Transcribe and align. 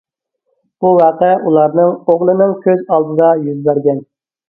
بۇ 0.85 0.93
ۋەقە 1.01 1.29
ئۇلارنىڭ 1.51 1.93
ئوغلىنىڭ 2.01 2.59
كۆز 2.67 2.85
ئالدىدا 2.91 3.33
يۈز 3.47 3.65
بەرگەن. 3.73 4.07